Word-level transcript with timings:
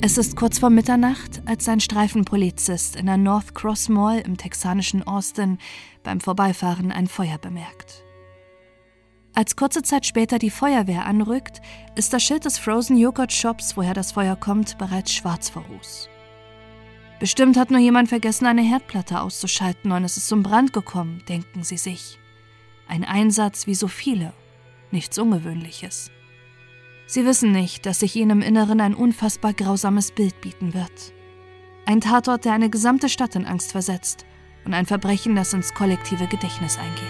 Es 0.00 0.16
ist 0.16 0.36
kurz 0.36 0.60
vor 0.60 0.70
Mitternacht, 0.70 1.42
als 1.46 1.68
ein 1.68 1.80
Streifenpolizist 1.80 2.94
in 2.94 3.06
der 3.06 3.16
North 3.16 3.56
Cross 3.56 3.88
Mall 3.88 4.20
im 4.20 4.36
texanischen 4.36 5.04
Austin 5.04 5.58
beim 6.04 6.20
Vorbeifahren 6.20 6.92
ein 6.92 7.08
Feuer 7.08 7.36
bemerkt. 7.38 8.04
Als 9.34 9.56
kurze 9.56 9.82
Zeit 9.82 10.06
später 10.06 10.38
die 10.38 10.50
Feuerwehr 10.50 11.04
anrückt, 11.04 11.60
ist 11.96 12.12
das 12.12 12.22
Schild 12.22 12.44
des 12.44 12.58
Frozen 12.58 12.96
Joghurt 12.96 13.32
Shops, 13.32 13.76
woher 13.76 13.92
das 13.92 14.12
Feuer 14.12 14.36
kommt, 14.36 14.78
bereits 14.78 15.12
schwarz 15.12 15.50
vor 15.50 15.64
Ruß. 15.64 16.08
Bestimmt 17.18 17.56
hat 17.56 17.72
nur 17.72 17.80
jemand 17.80 18.08
vergessen, 18.08 18.46
eine 18.46 18.62
Herdplatte 18.62 19.20
auszuschalten 19.20 19.90
und 19.90 20.04
es 20.04 20.16
ist 20.16 20.28
zum 20.28 20.44
Brand 20.44 20.72
gekommen, 20.72 21.24
denken 21.28 21.64
sie 21.64 21.76
sich. 21.76 22.20
Ein 22.86 23.04
Einsatz 23.04 23.66
wie 23.66 23.74
so 23.74 23.88
viele, 23.88 24.32
nichts 24.92 25.18
Ungewöhnliches. 25.18 26.12
Sie 27.10 27.24
wissen 27.24 27.52
nicht, 27.52 27.86
dass 27.86 28.00
sich 28.00 28.14
ihnen 28.16 28.30
im 28.30 28.42
Inneren 28.42 28.82
ein 28.82 28.94
unfassbar 28.94 29.54
grausames 29.54 30.12
Bild 30.12 30.38
bieten 30.42 30.74
wird. 30.74 31.14
Ein 31.86 32.02
Tatort, 32.02 32.44
der 32.44 32.52
eine 32.52 32.68
gesamte 32.68 33.08
Stadt 33.08 33.34
in 33.34 33.46
Angst 33.46 33.72
versetzt 33.72 34.26
und 34.66 34.74
ein 34.74 34.84
Verbrechen, 34.84 35.34
das 35.34 35.54
ins 35.54 35.72
kollektive 35.72 36.26
Gedächtnis 36.26 36.76
eingeht. 36.76 37.08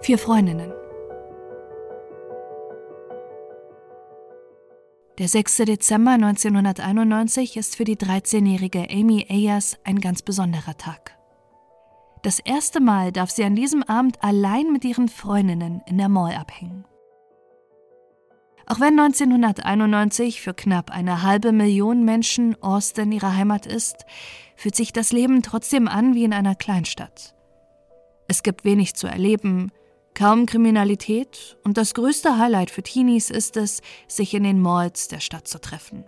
Vier 0.00 0.16
Freundinnen. 0.16 0.79
Der 5.20 5.28
6. 5.28 5.56
Dezember 5.66 6.12
1991 6.12 7.58
ist 7.58 7.76
für 7.76 7.84
die 7.84 7.98
13-jährige 7.98 8.88
Amy 8.90 9.26
Ayers 9.28 9.76
ein 9.84 10.00
ganz 10.00 10.22
besonderer 10.22 10.78
Tag. 10.78 11.14
Das 12.22 12.38
erste 12.38 12.80
Mal 12.80 13.12
darf 13.12 13.30
sie 13.30 13.44
an 13.44 13.54
diesem 13.54 13.82
Abend 13.82 14.24
allein 14.24 14.72
mit 14.72 14.82
ihren 14.82 15.10
Freundinnen 15.10 15.82
in 15.86 15.98
der 15.98 16.08
Mall 16.08 16.32
abhängen. 16.32 16.86
Auch 18.64 18.80
wenn 18.80 18.98
1991 18.98 20.40
für 20.40 20.54
knapp 20.54 20.90
eine 20.90 21.22
halbe 21.22 21.52
Million 21.52 22.02
Menschen 22.06 22.56
Austin 22.62 23.12
ihre 23.12 23.36
Heimat 23.36 23.66
ist, 23.66 24.06
fühlt 24.56 24.74
sich 24.74 24.90
das 24.90 25.12
Leben 25.12 25.42
trotzdem 25.42 25.86
an 25.86 26.14
wie 26.14 26.24
in 26.24 26.32
einer 26.32 26.54
Kleinstadt. 26.54 27.34
Es 28.26 28.42
gibt 28.42 28.64
wenig 28.64 28.94
zu 28.94 29.06
erleben, 29.06 29.70
Kaum 30.14 30.46
Kriminalität 30.46 31.58
und 31.64 31.76
das 31.76 31.94
größte 31.94 32.36
Highlight 32.38 32.70
für 32.70 32.82
Teenies 32.82 33.30
ist 33.30 33.56
es, 33.56 33.80
sich 34.08 34.34
in 34.34 34.44
den 34.44 34.60
Malls 34.60 35.08
der 35.08 35.20
Stadt 35.20 35.48
zu 35.48 35.60
treffen. 35.60 36.04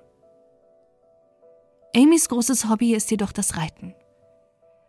Amys 1.95 2.29
großes 2.29 2.69
Hobby 2.69 2.95
ist 2.95 3.11
jedoch 3.11 3.33
das 3.33 3.57
Reiten. 3.57 3.95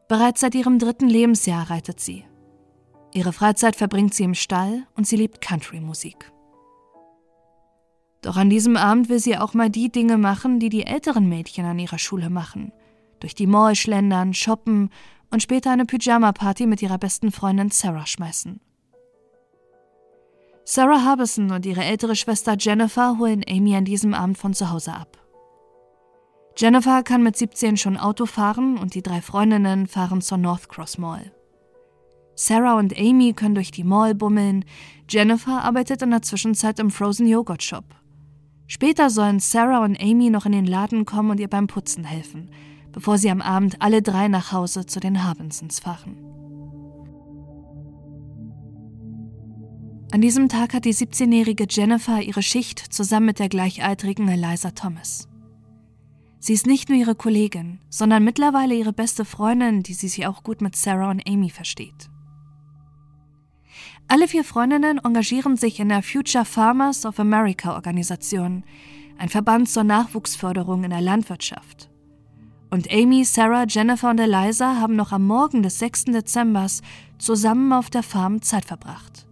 Bereits 0.07 0.41
seit 0.41 0.55
ihrem 0.55 0.79
dritten 0.79 1.07
Lebensjahr 1.07 1.69
reitet 1.69 1.99
sie. 1.99 2.25
Ihre 3.13 3.33
Freizeit 3.33 3.75
verbringt 3.75 4.13
sie 4.13 4.23
im 4.23 4.33
Stall 4.33 4.87
und 4.95 5.07
sie 5.07 5.17
liebt 5.17 5.41
Country-Musik. 5.41 6.31
Doch 8.21 8.37
an 8.37 8.49
diesem 8.49 8.77
Abend 8.77 9.09
will 9.09 9.19
sie 9.19 9.37
auch 9.37 9.53
mal 9.53 9.69
die 9.69 9.91
Dinge 9.91 10.17
machen, 10.17 10.59
die 10.59 10.69
die 10.69 10.85
älteren 10.85 11.27
Mädchen 11.27 11.65
an 11.65 11.77
ihrer 11.77 11.99
Schule 11.99 12.29
machen. 12.29 12.71
Durch 13.19 13.35
die 13.35 13.47
Mall 13.47 13.75
schlendern, 13.75 14.33
shoppen 14.33 14.89
und 15.29 15.43
später 15.43 15.71
eine 15.71 15.85
Pyjama-Party 15.85 16.65
mit 16.65 16.81
ihrer 16.81 16.97
besten 16.97 17.31
Freundin 17.31 17.69
Sarah 17.69 18.05
schmeißen. 18.05 18.61
Sarah 20.65 21.03
Harbison 21.03 21.51
und 21.51 21.65
ihre 21.65 21.83
ältere 21.83 22.15
Schwester 22.15 22.55
Jennifer 22.57 23.17
holen 23.17 23.43
Amy 23.47 23.75
an 23.75 23.83
diesem 23.83 24.13
Abend 24.13 24.37
von 24.37 24.53
zu 24.53 24.71
Hause 24.71 24.93
ab. 24.93 25.17
Jennifer 26.55 27.03
kann 27.03 27.21
mit 27.21 27.35
17 27.35 27.77
schon 27.77 27.97
Auto 27.97 28.25
fahren 28.25 28.77
und 28.77 28.95
die 28.95 29.01
drei 29.01 29.21
Freundinnen 29.21 29.87
fahren 29.87 30.21
zur 30.21 30.37
North 30.37 30.69
Cross 30.69 30.97
Mall. 30.97 31.33
Sarah 32.35 32.77
und 32.77 32.97
Amy 32.97 33.33
können 33.33 33.55
durch 33.55 33.71
die 33.71 33.83
Mall 33.83 34.15
bummeln. 34.15 34.63
Jennifer 35.09 35.63
arbeitet 35.63 36.01
in 36.01 36.11
der 36.11 36.21
Zwischenzeit 36.21 36.79
im 36.79 36.91
Frozen 36.91 37.27
Yogurt 37.27 37.61
Shop. 37.61 37.85
Später 38.67 39.09
sollen 39.09 39.39
Sarah 39.39 39.83
und 39.83 40.01
Amy 40.01 40.29
noch 40.29 40.45
in 40.45 40.53
den 40.53 40.65
Laden 40.65 41.05
kommen 41.05 41.31
und 41.31 41.39
ihr 41.39 41.49
beim 41.49 41.67
Putzen 41.67 42.05
helfen, 42.05 42.49
bevor 42.91 43.17
sie 43.17 43.29
am 43.29 43.41
Abend 43.41 43.81
alle 43.81 44.01
drei 44.01 44.29
nach 44.29 44.51
Hause 44.51 44.85
zu 44.85 44.99
den 44.99 45.23
Harbinsons 45.23 45.79
fahren. 45.79 46.42
An 50.13 50.21
diesem 50.21 50.47
Tag 50.47 50.75
hat 50.75 50.85
die 50.85 50.93
17-jährige 50.93 51.65
Jennifer 51.67 52.21
ihre 52.21 52.43
Schicht 52.43 52.77
zusammen 52.77 53.25
mit 53.25 53.39
der 53.39 53.49
gleichaltrigen 53.49 54.27
Eliza 54.27 54.69
Thomas. 54.69 55.27
Sie 56.37 56.53
ist 56.53 56.67
nicht 56.67 56.87
nur 56.87 56.99
ihre 56.99 57.15
Kollegin, 57.15 57.79
sondern 57.89 58.23
mittlerweile 58.23 58.75
ihre 58.75 58.93
beste 58.93 59.25
Freundin, 59.25 59.81
die 59.81 59.95
sie 59.95 60.07
sich 60.07 60.27
auch 60.27 60.43
gut 60.43 60.61
mit 60.61 60.75
Sarah 60.75 61.09
und 61.09 61.27
Amy 61.27 61.49
versteht. 61.49 62.11
Alle 64.07 64.27
vier 64.27 64.43
Freundinnen 64.43 64.99
engagieren 65.03 65.57
sich 65.57 65.79
in 65.79 65.89
der 65.89 66.03
Future 66.03 66.45
Farmers 66.45 67.07
of 67.07 67.19
America 67.19 67.73
Organisation, 67.73 68.63
ein 69.17 69.29
Verband 69.29 69.67
zur 69.67 69.83
Nachwuchsförderung 69.83 70.83
in 70.83 70.91
der 70.91 71.01
Landwirtschaft. 71.01 71.89
Und 72.69 72.87
Amy, 72.93 73.25
Sarah, 73.25 73.65
Jennifer 73.67 74.11
und 74.11 74.19
Eliza 74.19 74.75
haben 74.79 74.95
noch 74.95 75.11
am 75.11 75.25
Morgen 75.25 75.63
des 75.63 75.79
6. 75.79 76.05
Dezember 76.05 76.67
zusammen 77.17 77.73
auf 77.73 77.89
der 77.89 78.03
Farm 78.03 78.43
Zeit 78.43 78.65
verbracht. 78.65 79.22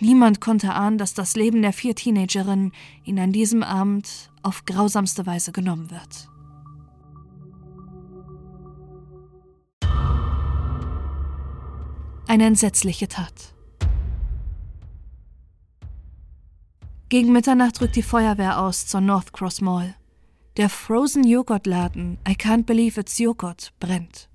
Niemand 0.00 0.40
konnte 0.40 0.72
ahnen, 0.72 0.96
dass 0.96 1.12
das 1.12 1.36
Leben 1.36 1.60
der 1.60 1.74
vier 1.74 1.94
Teenagerinnen 1.94 2.72
ihnen 3.04 3.18
an 3.18 3.32
diesem 3.32 3.62
Abend 3.62 4.30
auf 4.42 4.64
grausamste 4.64 5.26
Weise 5.26 5.52
genommen 5.52 5.90
wird. 5.90 6.28
Eine 12.26 12.46
entsetzliche 12.46 13.08
Tat. 13.08 13.54
Gegen 17.10 17.32
Mitternacht 17.32 17.80
rückt 17.80 17.96
die 17.96 18.02
Feuerwehr 18.02 18.60
aus 18.60 18.86
zur 18.86 19.00
North 19.00 19.32
Cross 19.32 19.60
Mall. 19.60 19.96
Der 20.56 20.68
Frozen 20.68 21.24
Joghurt 21.24 21.66
Laden 21.66 22.18
I 22.26 22.32
Can't 22.32 22.64
Believe 22.64 23.00
It's 23.00 23.18
Joghurt 23.18 23.72
brennt. 23.80 24.28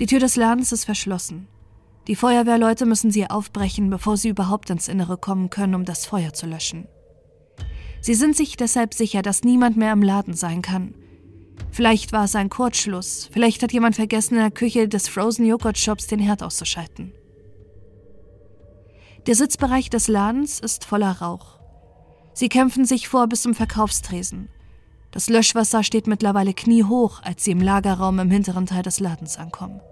Die 0.00 0.06
Tür 0.06 0.20
des 0.20 0.36
Ladens 0.36 0.72
ist 0.72 0.84
verschlossen. 0.84 1.46
Die 2.08 2.16
Feuerwehrleute 2.16 2.86
müssen 2.86 3.10
sie 3.10 3.28
aufbrechen, 3.28 3.90
bevor 3.90 4.16
sie 4.16 4.30
überhaupt 4.30 4.70
ins 4.70 4.88
Innere 4.88 5.18
kommen 5.18 5.50
können, 5.50 5.74
um 5.74 5.84
das 5.84 6.06
Feuer 6.06 6.32
zu 6.32 6.46
löschen. 6.46 6.88
Sie 8.00 8.14
sind 8.14 8.34
sich 8.34 8.56
deshalb 8.56 8.94
sicher, 8.94 9.20
dass 9.20 9.44
niemand 9.44 9.76
mehr 9.76 9.92
im 9.92 10.02
Laden 10.02 10.32
sein 10.32 10.62
kann. 10.62 10.94
Vielleicht 11.70 12.12
war 12.12 12.24
es 12.24 12.34
ein 12.34 12.48
Kurzschluss, 12.48 13.28
vielleicht 13.30 13.62
hat 13.62 13.72
jemand 13.72 13.96
vergessen, 13.96 14.36
in 14.36 14.40
der 14.40 14.50
Küche 14.50 14.88
des 14.88 15.06
Frozen 15.06 15.44
Joghurt 15.44 15.76
Shops 15.76 16.06
den 16.06 16.18
Herd 16.18 16.42
auszuschalten. 16.42 17.12
Der 19.26 19.34
Sitzbereich 19.34 19.90
des 19.90 20.08
Ladens 20.08 20.60
ist 20.60 20.86
voller 20.86 21.12
Rauch. 21.20 21.58
Sie 22.32 22.48
kämpfen 22.48 22.86
sich 22.86 23.08
vor 23.08 23.26
bis 23.26 23.42
zum 23.42 23.54
Verkaufstresen. 23.54 24.48
Das 25.10 25.28
Löschwasser 25.28 25.82
steht 25.82 26.06
mittlerweile 26.06 26.54
kniehoch, 26.54 27.22
als 27.22 27.44
sie 27.44 27.50
im 27.50 27.60
Lagerraum 27.60 28.18
im 28.18 28.30
hinteren 28.30 28.64
Teil 28.64 28.82
des 28.82 29.00
Ladens 29.00 29.36
ankommen. 29.36 29.82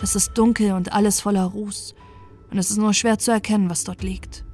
Es 0.00 0.14
ist 0.14 0.36
dunkel 0.38 0.72
und 0.72 0.92
alles 0.92 1.20
voller 1.20 1.44
Ruß, 1.44 1.94
und 2.50 2.58
es 2.58 2.70
ist 2.70 2.78
nur 2.78 2.94
schwer 2.94 3.18
zu 3.18 3.30
erkennen, 3.30 3.68
was 3.68 3.84
dort 3.84 4.02
liegt. 4.02 4.44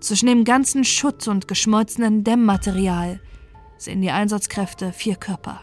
Zwischen 0.00 0.26
dem 0.26 0.44
ganzen 0.44 0.84
Schutt 0.84 1.28
und 1.28 1.48
geschmolzenen 1.48 2.24
Dämmmaterial 2.24 3.20
sehen 3.78 4.02
die 4.02 4.10
Einsatzkräfte 4.10 4.92
vier 4.92 5.16
Körper. 5.16 5.60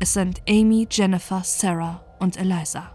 Es 0.00 0.12
sind 0.12 0.42
Amy, 0.48 0.86
Jennifer, 0.90 1.42
Sarah 1.44 2.04
und 2.18 2.36
Eliza. 2.36 2.90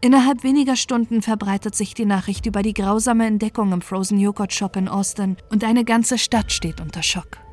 Innerhalb 0.00 0.42
weniger 0.42 0.76
Stunden 0.76 1.22
verbreitet 1.22 1.74
sich 1.74 1.94
die 1.94 2.04
Nachricht 2.04 2.44
über 2.46 2.62
die 2.62 2.74
grausame 2.74 3.26
Entdeckung 3.26 3.72
im 3.72 3.80
Frozen 3.80 4.18
Joghurt 4.18 4.52
Shop 4.52 4.76
in 4.76 4.88
Austin 4.88 5.36
und 5.50 5.64
eine 5.64 5.84
ganze 5.84 6.18
Stadt 6.18 6.52
steht 6.52 6.80
unter 6.80 7.02
Schock. 7.02 7.43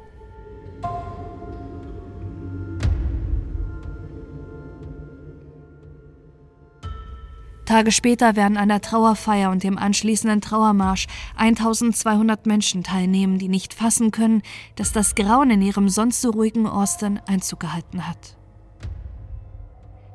Tage 7.71 7.93
später 7.93 8.35
werden 8.35 8.57
an 8.57 8.67
der 8.67 8.81
Trauerfeier 8.81 9.49
und 9.49 9.63
dem 9.63 9.77
anschließenden 9.77 10.41
Trauermarsch 10.41 11.07
1200 11.37 12.45
Menschen 12.45 12.83
teilnehmen, 12.83 13.37
die 13.37 13.47
nicht 13.47 13.73
fassen 13.73 14.11
können, 14.11 14.41
dass 14.75 14.91
das 14.91 15.15
Grauen 15.15 15.51
in 15.51 15.61
ihrem 15.61 15.87
sonst 15.87 16.19
so 16.19 16.31
ruhigen 16.31 16.67
Austin 16.67 17.21
Einzug 17.27 17.61
gehalten 17.61 18.09
hat. 18.09 18.35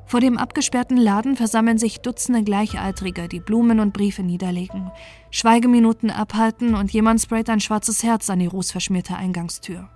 Vor 0.05 0.19
dem 0.19 0.37
abgesperrten 0.37 0.97
Laden 0.97 1.35
versammeln 1.35 1.79
sich 1.79 2.01
Dutzende 2.01 2.43
Gleichaltrige, 2.43 3.27
die 3.27 3.39
Blumen 3.39 3.79
und 3.79 3.91
Briefe 3.91 4.21
niederlegen, 4.21 4.91
Schweigeminuten 5.31 6.11
abhalten 6.11 6.75
und 6.75 6.93
jemand 6.93 7.21
sprayt 7.21 7.49
ein 7.49 7.59
schwarzes 7.59 8.03
Herz 8.03 8.29
an 8.29 8.37
die 8.37 8.45
rußverschmierte 8.45 9.15
Eingangstür. 9.15 9.89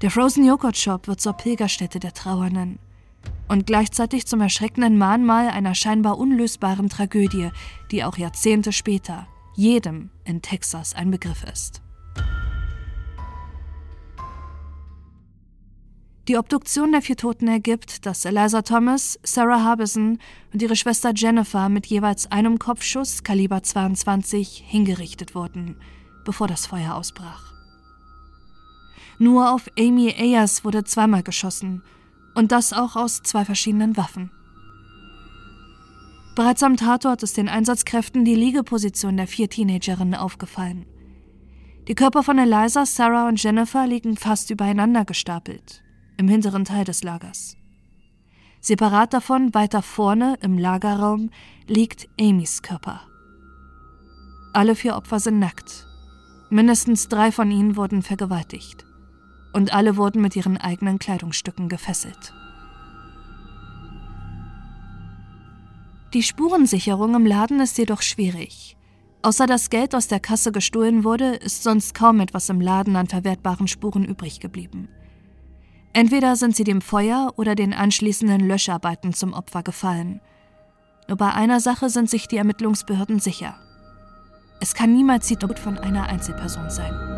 Der 0.00 0.12
Frozen 0.12 0.44
Joghurt 0.44 0.76
Shop 0.76 1.08
wird 1.08 1.20
zur 1.20 1.32
Pilgerstätte 1.32 1.98
der 1.98 2.12
Trauernden 2.12 2.78
und 3.48 3.66
gleichzeitig 3.66 4.26
zum 4.26 4.40
erschreckenden 4.40 4.98
Mahnmal 4.98 5.48
einer 5.48 5.74
scheinbar 5.74 6.18
unlösbaren 6.18 6.88
Tragödie, 6.88 7.50
die 7.90 8.04
auch 8.04 8.16
Jahrzehnte 8.16 8.72
später 8.72 9.26
jedem 9.54 10.10
in 10.24 10.42
Texas 10.42 10.94
ein 10.94 11.10
Begriff 11.10 11.44
ist. 11.44 11.80
Die 16.26 16.38
Obduktion 16.38 16.92
der 16.92 17.02
vier 17.02 17.16
Toten 17.16 17.48
ergibt, 17.48 18.06
dass 18.06 18.24
Eliza 18.24 18.62
Thomas, 18.62 19.18
Sarah 19.22 19.62
Harbison 19.62 20.18
und 20.54 20.62
ihre 20.62 20.74
Schwester 20.74 21.12
Jennifer 21.14 21.68
mit 21.68 21.84
jeweils 21.86 22.32
einem 22.32 22.58
Kopfschuss 22.58 23.24
Kaliber 23.24 23.62
22 23.62 24.64
hingerichtet 24.66 25.34
wurden, 25.34 25.76
bevor 26.24 26.48
das 26.48 26.66
Feuer 26.66 26.94
ausbrach. 26.94 27.52
Nur 29.18 29.52
auf 29.52 29.68
Amy 29.78 30.14
Ayers 30.16 30.64
wurde 30.64 30.84
zweimal 30.84 31.22
geschossen 31.22 31.82
und 32.34 32.52
das 32.52 32.72
auch 32.72 32.96
aus 32.96 33.22
zwei 33.22 33.44
verschiedenen 33.44 33.96
Waffen. 33.96 34.30
Bereits 36.34 36.62
am 36.62 36.76
Tatort 36.76 37.22
ist 37.22 37.36
den 37.36 37.48
Einsatzkräften 37.48 38.24
die 38.24 38.34
Liegeposition 38.34 39.16
der 39.16 39.28
vier 39.28 39.48
Teenagerinnen 39.48 40.14
aufgefallen. 40.14 40.84
Die 41.86 41.94
Körper 41.94 42.22
von 42.22 42.38
Eliza, 42.38 42.86
Sarah 42.86 43.28
und 43.28 43.40
Jennifer 43.42 43.86
liegen 43.86 44.16
fast 44.16 44.50
übereinander 44.50 45.04
gestapelt 45.04 45.82
im 46.16 46.28
hinteren 46.28 46.64
Teil 46.64 46.84
des 46.84 47.02
Lagers. 47.02 47.56
Separat 48.60 49.12
davon, 49.12 49.52
weiter 49.52 49.82
vorne 49.82 50.38
im 50.40 50.58
Lagerraum, 50.58 51.30
liegt 51.66 52.08
Amys 52.18 52.62
Körper. 52.62 53.02
Alle 54.54 54.74
vier 54.74 54.96
Opfer 54.96 55.20
sind 55.20 55.38
nackt. 55.38 55.86
Mindestens 56.50 57.08
drei 57.08 57.32
von 57.32 57.50
ihnen 57.50 57.76
wurden 57.76 58.02
vergewaltigt. 58.02 58.86
Und 59.54 59.72
alle 59.72 59.96
wurden 59.96 60.20
mit 60.20 60.36
ihren 60.36 60.58
eigenen 60.58 60.98
Kleidungsstücken 60.98 61.68
gefesselt. 61.70 62.34
Die 66.12 66.22
Spurensicherung 66.22 67.14
im 67.14 67.24
Laden 67.24 67.60
ist 67.60 67.78
jedoch 67.78 68.02
schwierig. 68.02 68.76
Außer 69.22 69.46
das 69.46 69.70
Geld 69.70 69.94
aus 69.94 70.06
der 70.06 70.20
Kasse 70.20 70.52
gestohlen 70.52 71.02
wurde, 71.02 71.36
ist 71.36 71.62
sonst 71.62 71.94
kaum 71.94 72.20
etwas 72.20 72.50
im 72.50 72.60
Laden 72.60 72.94
an 72.94 73.06
verwertbaren 73.06 73.68
Spuren 73.68 74.04
übrig 74.04 74.38
geblieben. 74.38 74.88
Entweder 75.92 76.36
sind 76.36 76.54
sie 76.54 76.64
dem 76.64 76.82
Feuer 76.82 77.32
oder 77.36 77.54
den 77.54 77.72
anschließenden 77.72 78.46
Löscharbeiten 78.46 79.14
zum 79.14 79.32
Opfer 79.32 79.62
gefallen. 79.62 80.20
Nur 81.08 81.16
bei 81.16 81.32
einer 81.32 81.60
Sache 81.60 81.88
sind 81.88 82.10
sich 82.10 82.28
die 82.28 82.36
Ermittlungsbehörden 82.36 83.20
sicher. 83.20 83.56
Es 84.60 84.74
kann 84.74 84.92
niemals 84.92 85.28
die 85.28 85.36
Tod 85.36 85.58
von 85.58 85.78
einer 85.78 86.08
Einzelperson 86.08 86.70
sein. 86.70 87.13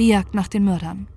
Die 0.00 0.08
Jagd 0.08 0.32
nach 0.34 0.48
den 0.48 0.64
Mördern. 0.64 1.08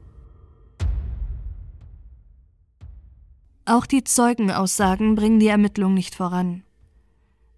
Auch 3.64 3.86
die 3.86 4.04
Zeugenaussagen 4.04 5.16
bringen 5.16 5.40
die 5.40 5.48
Ermittlung 5.48 5.94
nicht 5.94 6.16
voran. 6.16 6.64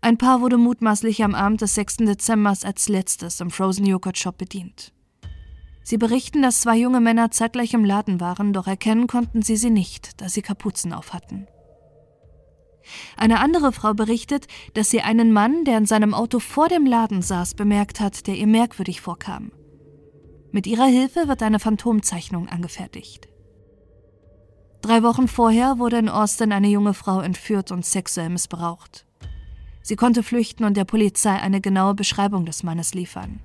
Ein 0.01 0.19
Paar 0.19 0.42
wurde 0.42 0.57
mutmaßlich 0.57 1.24
am 1.24 1.33
Abend 1.33 1.62
des 1.62 1.74
6. 1.74 1.98
Dezember 1.98 2.54
als 2.62 2.89
letztes 2.89 3.42
im 3.42 3.50
Frozen 3.50 3.88
Joghurt 3.88 4.19
Shop 4.19 4.38
bedient. 4.38 4.94
Sie 5.81 5.98
berichten, 5.98 6.44
dass 6.44 6.62
zwei 6.62 6.77
junge 6.77 7.01
Männer 7.01 7.31
zeitgleich 7.31 7.74
im 7.74 7.86
Laden 7.86 8.19
waren, 8.19 8.54
doch 8.54 8.68
erkennen 8.68 9.07
konnten 9.07 9.42
sie 9.42 9.56
sie 9.56 9.72
nicht, 9.72 10.22
da 10.22 10.30
sie 10.30 10.44
Kapuzen 10.44 10.94
auf 10.94 11.12
hatten. 11.12 11.48
Eine 13.18 13.39
andere 13.39 13.72
Frau 13.72 13.95
berichtet, 13.95 14.45
dass 14.75 14.92
sie 14.92 15.01
einen 15.01 15.33
Mann, 15.33 15.66
der 15.66 15.80
in 15.80 15.88
seinem 15.88 16.13
Auto 16.13 16.38
vor 16.38 16.68
dem 16.68 16.86
Laden 16.86 17.24
saß, 17.24 17.56
bemerkt 17.56 18.00
hat, 18.00 18.27
der 18.27 18.36
ihr 18.36 18.45
merkwürdig 18.45 19.01
vorkam. 19.01 19.51
Mit 20.55 20.67
ihrer 20.67 20.85
Hilfe 20.85 21.27
wird 21.27 21.43
eine 21.43 21.59
Phantomzeichnung 21.59 22.47
angefertigt. 22.47 23.27
Drei 24.81 25.03
Wochen 25.03 25.27
vorher 25.27 25.79
wurde 25.79 25.97
in 25.97 26.07
Austin 26.07 26.53
eine 26.53 26.69
junge 26.69 26.93
Frau 26.93 27.19
entführt 27.19 27.73
und 27.73 27.85
sexuell 27.85 28.29
missbraucht. 28.29 29.05
Sie 29.81 29.97
konnte 29.97 30.23
flüchten 30.23 30.63
und 30.63 30.77
der 30.77 30.85
Polizei 30.85 31.33
eine 31.33 31.59
genaue 31.59 31.93
Beschreibung 31.93 32.45
des 32.45 32.63
Mannes 32.63 32.93
liefern. 32.93 33.41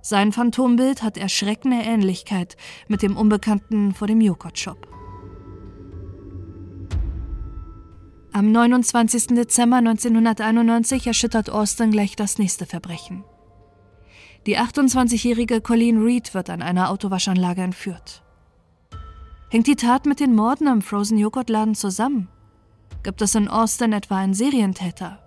Sein 0.00 0.32
Phantombild 0.32 1.02
hat 1.02 1.18
erschreckende 1.18 1.82
Ähnlichkeit 1.82 2.56
mit 2.88 3.02
dem 3.02 3.18
Unbekannten 3.18 3.92
vor 3.92 4.08
dem 4.08 4.22
Joghurt-Shop. 4.22 4.88
Am 8.32 8.50
29. 8.50 9.26
Dezember 9.26 9.76
1991 9.76 11.06
erschüttert 11.06 11.50
Austin 11.50 11.90
gleich 11.90 12.16
das 12.16 12.38
nächste 12.38 12.64
Verbrechen. 12.64 13.24
Die 14.46 14.58
28-jährige 14.58 15.62
Colleen 15.62 16.02
Reed 16.02 16.34
wird 16.34 16.50
an 16.50 16.60
einer 16.60 16.90
Autowaschanlage 16.90 17.62
entführt. 17.62 18.22
Hängt 19.50 19.66
die 19.66 19.76
Tat 19.76 20.04
mit 20.04 20.20
den 20.20 20.34
Morden 20.34 20.68
am 20.68 20.82
Frozen 20.82 21.16
Joghurt 21.16 21.48
Laden 21.48 21.74
zusammen? 21.74 22.28
Gibt 23.02 23.22
es 23.22 23.34
in 23.34 23.48
Austin 23.48 23.92
etwa 23.92 24.18
einen 24.18 24.34
Serientäter? 24.34 25.18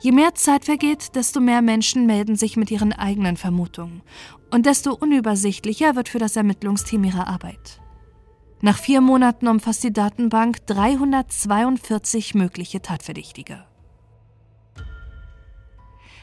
Je 0.00 0.12
mehr 0.12 0.34
Zeit 0.34 0.64
vergeht, 0.64 1.14
desto 1.14 1.40
mehr 1.40 1.62
Menschen 1.62 2.06
melden 2.06 2.36
sich 2.36 2.56
mit 2.56 2.70
ihren 2.70 2.92
eigenen 2.92 3.36
Vermutungen 3.36 4.02
und 4.50 4.66
desto 4.66 4.94
unübersichtlicher 4.94 5.94
wird 5.96 6.08
für 6.08 6.18
das 6.18 6.36
Ermittlungsteam 6.36 7.04
ihre 7.04 7.26
Arbeit. 7.26 7.80
Nach 8.62 8.78
vier 8.78 9.00
Monaten 9.00 9.48
umfasst 9.48 9.84
die 9.84 9.92
Datenbank 9.92 10.66
342 10.66 12.34
mögliche 12.34 12.80
Tatverdächtige. 12.82 13.64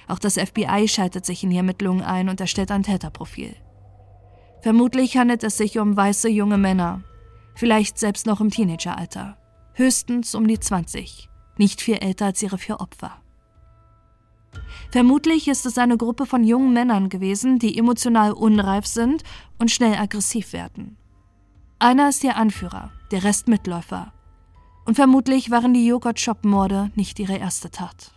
Auch 0.07 0.19
das 0.19 0.35
FBI 0.35 0.87
schaltet 0.87 1.25
sich 1.25 1.43
in 1.43 1.49
die 1.49 1.57
Ermittlungen 1.57 2.01
ein 2.01 2.29
und 2.29 2.39
erstellt 2.39 2.71
ein 2.71 2.83
Täterprofil. 2.83 3.55
Vermutlich 4.61 5.17
handelt 5.17 5.43
es 5.43 5.57
sich 5.57 5.77
um 5.79 5.95
weiße 5.95 6.29
junge 6.29 6.57
Männer, 6.57 7.03
vielleicht 7.55 7.99
selbst 7.99 8.25
noch 8.25 8.41
im 8.41 8.49
Teenageralter, 8.49 9.37
höchstens 9.73 10.33
um 10.33 10.47
die 10.47 10.59
20, 10.59 11.29
nicht 11.57 11.81
viel 11.81 11.95
älter 11.95 12.25
als 12.25 12.41
ihre 12.41 12.57
vier 12.57 12.79
Opfer. 12.79 13.21
Vermutlich 14.91 15.47
ist 15.47 15.65
es 15.65 15.77
eine 15.77 15.97
Gruppe 15.97 16.25
von 16.25 16.43
jungen 16.43 16.73
Männern 16.73 17.09
gewesen, 17.09 17.59
die 17.59 17.77
emotional 17.77 18.31
unreif 18.31 18.87
sind 18.87 19.23
und 19.59 19.71
schnell 19.71 19.95
aggressiv 19.95 20.53
werden. 20.53 20.97
Einer 21.79 22.09
ist 22.09 22.23
ihr 22.23 22.37
Anführer, 22.37 22.91
der 23.11 23.23
Rest 23.23 23.47
Mitläufer. 23.47 24.13
Und 24.85 24.95
vermutlich 24.95 25.51
waren 25.51 25.73
die 25.73 25.85
Joghurt-Shop-Morde 25.85 26.91
nicht 26.95 27.19
ihre 27.19 27.37
erste 27.37 27.69
Tat. 27.69 28.16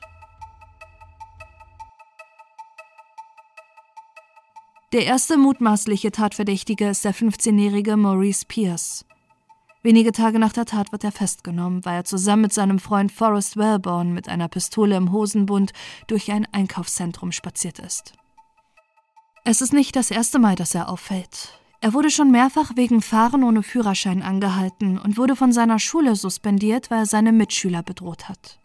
Der 4.92 5.06
erste 5.06 5.38
mutmaßliche 5.38 6.10
Tatverdächtige 6.10 6.88
ist 6.88 7.04
der 7.04 7.14
15-jährige 7.14 7.96
Maurice 7.96 8.44
Pierce. 8.44 9.04
Wenige 9.84 10.10
Tage 10.10 10.40
nach 10.40 10.52
der 10.52 10.64
Tat 10.64 10.90
wird 10.90 11.04
er 11.04 11.12
festgenommen, 11.12 11.84
weil 11.84 11.98
er 11.98 12.04
zusammen 12.04 12.42
mit 12.42 12.52
seinem 12.52 12.80
Freund 12.80 13.12
Forrest 13.12 13.56
Wellborn 13.56 14.12
mit 14.12 14.28
einer 14.28 14.48
Pistole 14.48 14.96
im 14.96 15.12
Hosenbund 15.12 15.72
durch 16.08 16.32
ein 16.32 16.44
Einkaufszentrum 16.50 17.30
spaziert 17.30 17.78
ist. 17.78 18.14
Es 19.44 19.60
ist 19.60 19.72
nicht 19.72 19.94
das 19.94 20.10
erste 20.10 20.40
Mal, 20.40 20.56
dass 20.56 20.74
er 20.74 20.88
auffällt. 20.88 21.60
Er 21.80 21.94
wurde 21.94 22.10
schon 22.10 22.32
mehrfach 22.32 22.72
wegen 22.74 23.00
Fahren 23.00 23.44
ohne 23.44 23.62
Führerschein 23.62 24.22
angehalten 24.22 24.98
und 24.98 25.16
wurde 25.16 25.36
von 25.36 25.52
seiner 25.52 25.78
Schule 25.78 26.16
suspendiert, 26.16 26.90
weil 26.90 27.02
er 27.02 27.06
seine 27.06 27.30
Mitschüler 27.30 27.84
bedroht 27.84 28.28
hat. 28.28 28.58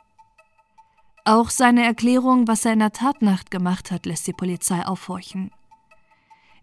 Auch 1.24 1.52
seine 1.52 1.86
Erklärung, 1.86 2.48
was 2.48 2.66
er 2.66 2.74
in 2.74 2.80
der 2.80 2.94
Tatnacht 2.94 3.52
gemacht 3.52 3.92
hat, 3.92 4.08
lässt 4.08 4.26
die 4.26 4.34
Polizei 4.34 4.84
aufhorchen. 4.84 5.52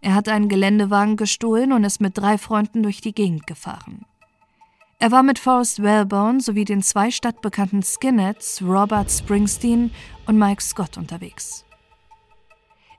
Er 0.02 0.14
hat 0.14 0.28
einen 0.28 0.48
Geländewagen 0.48 1.16
gestohlen 1.16 1.72
und 1.72 1.84
ist 1.84 2.00
mit 2.00 2.18
drei 2.18 2.36
Freunden 2.36 2.82
durch 2.82 3.00
die 3.00 3.14
Gegend 3.14 3.46
gefahren. 3.46 4.04
Er 4.98 5.12
war 5.12 5.22
mit 5.22 5.38
Forrest 5.38 5.82
Wellbone 5.82 6.40
sowie 6.40 6.64
den 6.64 6.82
zwei 6.82 7.10
stadtbekannten 7.10 7.82
Skinheads 7.82 8.62
Robert 8.62 9.10
Springsteen 9.10 9.92
und 10.26 10.38
Mike 10.38 10.62
Scott 10.62 10.98
unterwegs. 10.98 11.64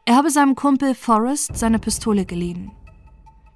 Er 0.06 0.16
habe 0.16 0.30
seinem 0.30 0.56
Kumpel 0.56 0.96
Forrest 0.96 1.56
seine 1.56 1.80
Pistole 1.80 2.26
geliehen. 2.26 2.72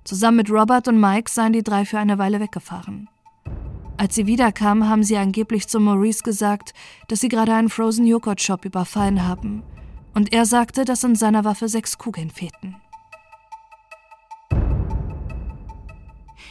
Zusammen 0.03 0.37
mit 0.37 0.51
Robert 0.51 0.87
und 0.87 0.99
Mike 0.99 1.29
seien 1.29 1.53
die 1.53 1.63
drei 1.63 1.83
für 1.83 1.99
eine 1.99 2.17
Weile 2.17 2.39
weggefahren. 2.39 3.09
Als 3.97 4.15
sie 4.15 4.27
wiederkamen, 4.27 4.87
haben 4.87 5.03
sie 5.03 5.17
angeblich 5.17 5.67
zu 5.67 5.79
Maurice 5.79 6.23
gesagt, 6.23 6.73
dass 7.07 7.21
sie 7.21 7.29
gerade 7.29 7.53
einen 7.53 7.69
Frozen 7.69 8.05
Joghurt 8.05 8.41
Shop 8.41 8.63
überfallen 8.63 9.27
haben. 9.27 9.63
Und 10.13 10.31
er 10.33 10.45
sagte, 10.45 10.85
dass 10.85 11.03
in 11.03 11.15
seiner 11.15 11.43
Waffe 11.43 11.67
sechs 11.67 11.97
Kugeln 11.97 12.29
fehlten. 12.29 12.75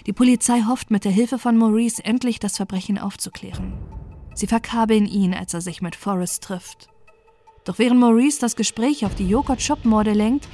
Die 0.07 0.13
Polizei 0.13 0.63
hofft 0.63 0.93
mit 0.93 1.05
der 1.05 1.11
Hilfe 1.11 1.37
von 1.37 1.57
Maurice 1.57 2.05
endlich 2.05 2.39
das 2.39 2.59
Verbrechen 2.59 2.97
aufzuklären. 2.97 3.73
Sie 4.35 4.47
verkabeln 4.47 5.07
ihn, 5.07 5.35
als 5.35 5.53
er 5.53 5.61
sich 5.61 5.83
mit 5.83 5.97
Forrest 5.97 6.45
trifft. 6.45 6.89
Doch 7.65 7.81
während 7.81 7.99
Maurice 7.99 8.41
das 8.41 8.55
Gespräch 8.55 9.05
auf 9.05 9.17
die 9.17 9.29
Joghurt-Shop-Morde 9.29 10.13
lenkt, 10.13 10.47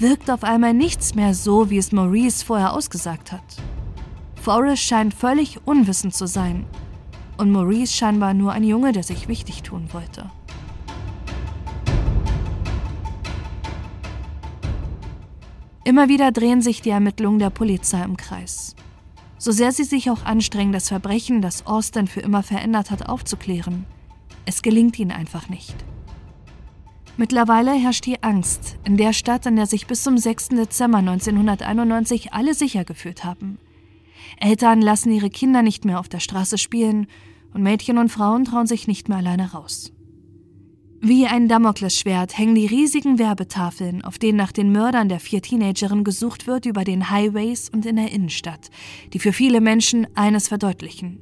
wirkt 0.00 0.28
auf 0.28 0.42
einmal 0.42 0.74
nichts 0.74 1.14
mehr 1.14 1.34
so, 1.34 1.70
wie 1.70 1.78
es 1.78 1.92
Maurice 1.92 2.44
vorher 2.44 2.72
ausgesagt 2.72 3.30
hat. 3.30 3.44
Forrest 4.42 4.82
scheint 4.82 5.14
völlig 5.14 5.64
unwissend 5.64 6.12
zu 6.12 6.26
sein 6.26 6.66
und 7.36 7.52
Maurice 7.52 7.94
scheinbar 7.94 8.34
nur 8.34 8.50
ein 8.50 8.64
Junge, 8.64 8.90
der 8.90 9.04
sich 9.04 9.28
wichtig 9.28 9.62
tun 9.62 9.88
wollte. 9.92 10.28
Immer 15.84 16.08
wieder 16.08 16.32
drehen 16.32 16.60
sich 16.60 16.82
die 16.82 16.90
Ermittlungen 16.90 17.38
der 17.38 17.50
Polizei 17.50 18.02
im 18.02 18.16
Kreis. 18.16 18.74
So 19.46 19.52
sehr 19.52 19.70
sie 19.70 19.84
sich 19.84 20.10
auch 20.10 20.24
anstrengen, 20.24 20.72
das 20.72 20.88
Verbrechen, 20.88 21.40
das 21.40 21.68
Austin 21.68 22.08
für 22.08 22.18
immer 22.18 22.42
verändert 22.42 22.90
hat, 22.90 23.08
aufzuklären, 23.08 23.86
es 24.44 24.60
gelingt 24.60 24.98
ihnen 24.98 25.12
einfach 25.12 25.48
nicht. 25.48 25.76
Mittlerweile 27.16 27.70
herrscht 27.70 28.06
die 28.06 28.24
Angst 28.24 28.76
in 28.82 28.96
der 28.96 29.12
Stadt, 29.12 29.46
in 29.46 29.54
der 29.54 29.66
sich 29.66 29.86
bis 29.86 30.02
zum 30.02 30.18
6. 30.18 30.48
Dezember 30.48 30.98
1991 30.98 32.32
alle 32.32 32.54
sicher 32.54 32.84
gefühlt 32.84 33.22
haben. 33.22 33.58
Eltern 34.40 34.82
lassen 34.82 35.12
ihre 35.12 35.30
Kinder 35.30 35.62
nicht 35.62 35.84
mehr 35.84 36.00
auf 36.00 36.08
der 36.08 36.18
Straße 36.18 36.58
spielen 36.58 37.06
und 37.54 37.62
Mädchen 37.62 37.98
und 37.98 38.08
Frauen 38.08 38.46
trauen 38.46 38.66
sich 38.66 38.88
nicht 38.88 39.08
mehr 39.08 39.18
alleine 39.18 39.52
raus. 39.52 39.92
Wie 41.00 41.26
ein 41.26 41.46
Damoklesschwert 41.46 42.36
hängen 42.36 42.54
die 42.54 42.66
riesigen 42.66 43.18
Werbetafeln, 43.18 44.02
auf 44.02 44.18
denen 44.18 44.38
nach 44.38 44.52
den 44.52 44.72
Mördern 44.72 45.08
der 45.08 45.20
vier 45.20 45.42
Teenagerinnen 45.42 46.04
gesucht 46.04 46.46
wird, 46.46 46.66
über 46.66 46.84
den 46.84 47.10
Highways 47.10 47.68
und 47.68 47.84
in 47.84 47.96
der 47.96 48.10
Innenstadt, 48.12 48.70
die 49.12 49.18
für 49.18 49.32
viele 49.32 49.60
Menschen 49.60 50.06
eines 50.16 50.48
verdeutlichen. 50.48 51.20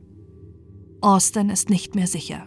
Austin 1.00 1.50
ist 1.50 1.71
nicht 1.71 1.95
mehr 1.95 2.07
sicher. 2.07 2.47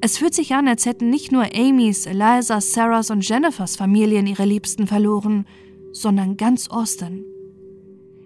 Es 0.00 0.18
fühlt 0.18 0.34
sich 0.34 0.54
an, 0.54 0.68
als 0.68 0.86
hätten 0.86 1.10
nicht 1.10 1.32
nur 1.32 1.44
Amys, 1.54 2.06
Elizas, 2.06 2.72
Sarahs 2.72 3.10
und 3.10 3.28
Jennifers 3.28 3.76
Familien 3.76 4.26
ihre 4.26 4.44
Liebsten 4.44 4.86
verloren, 4.86 5.46
sondern 5.92 6.36
ganz 6.36 6.68
Austin. 6.68 7.24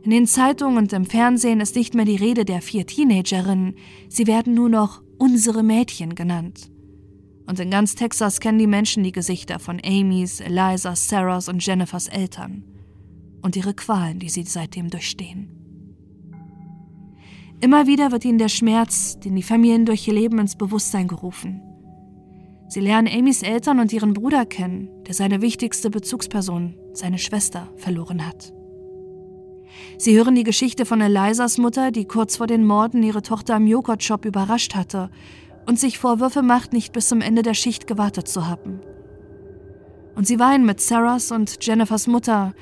In 0.02 0.10
den 0.10 0.26
Zeitungen 0.26 0.78
und 0.78 0.92
im 0.92 1.04
Fernsehen 1.04 1.60
ist 1.60 1.74
nicht 1.74 1.94
mehr 1.94 2.04
die 2.04 2.16
Rede 2.16 2.44
der 2.44 2.62
vier 2.62 2.86
Teenagerinnen, 2.86 3.74
sie 4.08 4.26
werden 4.26 4.54
nur 4.54 4.68
noch 4.68 5.02
unsere 5.18 5.62
Mädchen 5.62 6.14
genannt. 6.14 6.70
Und 7.46 7.60
in 7.60 7.70
ganz 7.70 7.94
Texas 7.94 8.40
kennen 8.40 8.58
die 8.58 8.66
Menschen 8.66 9.04
die 9.04 9.12
Gesichter 9.12 9.58
von 9.58 9.80
Amys, 9.84 10.40
Elizas, 10.40 11.08
Sarahs 11.08 11.48
und 11.48 11.64
Jennifers 11.64 12.08
Eltern 12.08 12.64
und 13.40 13.54
ihre 13.54 13.74
Qualen, 13.74 14.18
die 14.18 14.28
sie 14.28 14.42
seitdem 14.42 14.90
durchstehen. 14.90 15.52
Immer 17.60 17.86
wieder 17.86 18.10
wird 18.12 18.24
ihnen 18.24 18.38
der 18.38 18.48
Schmerz, 18.48 19.18
den 19.20 19.36
die 19.36 19.42
Familien 19.42 19.86
durch 19.86 20.06
ihr 20.08 20.14
Leben 20.14 20.38
ins 20.38 20.56
Bewusstsein 20.56 21.08
gerufen. 21.08 21.62
Sie 22.68 22.80
lernen 22.80 23.08
Amys 23.08 23.42
Eltern 23.42 23.78
und 23.78 23.92
ihren 23.92 24.12
Bruder 24.12 24.44
kennen, 24.44 24.88
der 25.06 25.14
seine 25.14 25.40
wichtigste 25.40 25.88
Bezugsperson, 25.88 26.74
seine 26.92 27.18
Schwester, 27.18 27.68
verloren 27.76 28.26
hat. 28.26 28.52
Sie 29.98 30.16
hören 30.16 30.34
die 30.34 30.42
Geschichte 30.42 30.84
von 30.84 31.00
Elizas 31.00 31.58
Mutter, 31.58 31.92
die 31.92 32.06
kurz 32.06 32.36
vor 32.36 32.46
den 32.46 32.66
Morden 32.66 33.02
ihre 33.02 33.22
Tochter 33.22 33.54
am 33.54 33.66
Joghurt-Shop 33.66 34.24
überrascht 34.24 34.74
hatte 34.74 35.10
und 35.66 35.78
sich 35.78 35.98
Vorwürfe 35.98 36.42
macht, 36.42 36.72
nicht 36.72 36.92
bis 36.92 37.08
zum 37.08 37.20
Ende 37.20 37.42
der 37.42 37.54
Schicht 37.54 37.86
gewartet 37.86 38.28
zu 38.28 38.46
haben. 38.46 38.80
Und 40.14 40.26
sie 40.26 40.38
weinen 40.38 40.64
mit 40.64 40.80
Sarahs 40.80 41.30
und 41.30 41.64
Jennifers 41.64 42.06
Mutter, 42.06 42.54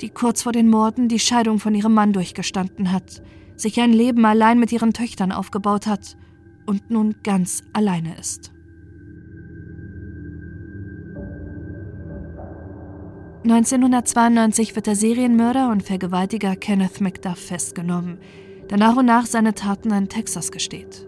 die 0.00 0.08
kurz 0.08 0.42
vor 0.42 0.52
den 0.52 0.70
Morden 0.70 1.08
die 1.08 1.18
Scheidung 1.18 1.58
von 1.58 1.74
ihrem 1.74 1.94
Mann 1.94 2.12
durchgestanden 2.12 2.92
hat, 2.92 3.22
sich 3.56 3.80
ein 3.80 3.92
Leben 3.92 4.24
allein 4.24 4.58
mit 4.58 4.72
ihren 4.72 4.92
Töchtern 4.92 5.32
aufgebaut 5.32 5.86
hat 5.86 6.16
und 6.66 6.90
nun 6.90 7.16
ganz 7.22 7.62
alleine 7.72 8.16
ist. 8.18 8.52
1992 13.44 14.74
wird 14.74 14.86
der 14.86 14.96
Serienmörder 14.96 15.70
und 15.70 15.82
Vergewaltiger 15.82 16.56
Kenneth 16.56 17.02
McDuff 17.02 17.38
festgenommen, 17.38 18.18
der 18.70 18.78
nach 18.78 18.96
und 18.96 19.04
nach 19.04 19.26
seine 19.26 19.52
Taten 19.52 19.90
in 19.90 20.08
Texas 20.08 20.50
gesteht. 20.50 21.06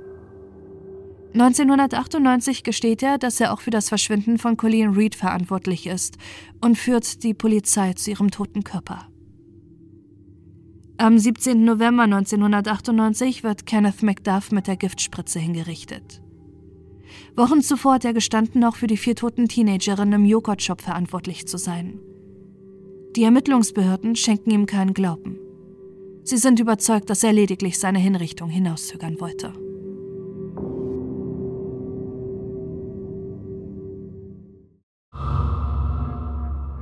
1998 1.38 2.62
gesteht 2.62 3.02
er, 3.02 3.18
dass 3.18 3.40
er 3.40 3.52
auch 3.52 3.60
für 3.60 3.70
das 3.70 3.90
Verschwinden 3.90 4.38
von 4.38 4.56
Colleen 4.56 4.94
Reed 4.94 5.14
verantwortlich 5.14 5.86
ist 5.86 6.16
und 6.62 6.78
führt 6.78 7.22
die 7.22 7.34
Polizei 7.34 7.92
zu 7.92 8.10
ihrem 8.10 8.30
toten 8.30 8.64
Körper. 8.64 9.06
Am 10.96 11.18
17. 11.18 11.62
November 11.62 12.04
1998 12.04 13.44
wird 13.44 13.66
Kenneth 13.66 14.02
McDuff 14.02 14.50
mit 14.50 14.66
der 14.66 14.76
Giftspritze 14.76 15.38
hingerichtet. 15.38 16.22
Wochen 17.36 17.60
zuvor 17.60 17.94
hat 17.94 18.06
er 18.06 18.14
gestanden, 18.14 18.64
auch 18.64 18.76
für 18.76 18.86
die 18.86 18.96
vier 18.96 19.14
toten 19.14 19.46
Teenagerinnen 19.46 20.22
im 20.22 20.24
Joghurt-Shop 20.24 20.80
verantwortlich 20.80 21.46
zu 21.46 21.58
sein. 21.58 22.00
Die 23.14 23.24
Ermittlungsbehörden 23.24 24.16
schenken 24.16 24.52
ihm 24.52 24.64
keinen 24.64 24.94
Glauben. 24.94 25.38
Sie 26.24 26.38
sind 26.38 26.60
überzeugt, 26.60 27.10
dass 27.10 27.22
er 27.22 27.34
lediglich 27.34 27.78
seine 27.78 27.98
Hinrichtung 27.98 28.48
hinauszögern 28.48 29.20
wollte. 29.20 29.65